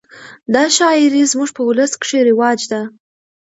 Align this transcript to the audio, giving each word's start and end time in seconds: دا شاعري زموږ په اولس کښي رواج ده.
دا 0.53 0.63
شاعري 0.77 1.23
زموږ 1.31 1.49
په 1.55 1.61
اولس 1.67 1.91
کښي 2.01 2.19
رواج 2.29 2.59
ده. 2.71 2.81